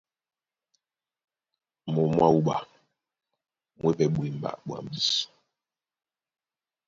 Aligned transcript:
Mǒm 1.93 2.09
mwá 2.15 2.27
wúɓa 2.35 2.55
mú 3.79 3.85
e 3.91 3.93
pɛ́ 3.97 4.07
ɓwemba 4.15 4.49
ɓwambí. 4.65 5.01